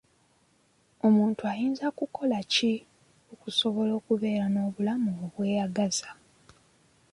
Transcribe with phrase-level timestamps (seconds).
[1.07, 2.73] Omuntu ayinza kukola ki
[3.33, 6.09] okusobola okubeera n'obulamu obweyagaza?